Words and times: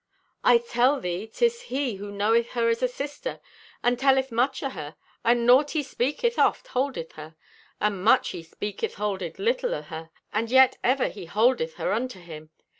I 0.43 0.57
tell 0.57 0.99
thee 0.99 1.27
'tis 1.27 1.61
he 1.69 1.97
who 1.97 2.09
knoweth 2.11 2.53
her 2.53 2.69
as 2.69 2.81
a 2.81 2.87
sister, 2.87 3.39
and 3.83 3.99
telleth 3.99 4.31
much 4.31 4.63
o' 4.63 4.69
her, 4.69 4.95
and 5.23 5.45
naught 5.45 5.69
he 5.77 5.83
speaketh 5.83 6.39
oft 6.39 6.69
holdeth 6.69 7.11
her, 7.11 7.35
and 7.79 8.03
much 8.03 8.29
he 8.29 8.41
speaketh 8.41 8.95
holdeth 8.95 9.37
little 9.37 9.75
o' 9.75 9.83
her, 9.83 10.09
and 10.33 10.49
yet 10.49 10.79
ever 10.83 11.09
he 11.09 11.25
holdeth 11.27 11.75
her 11.75 11.93
unto 11.93 12.19
him. 12.19 12.49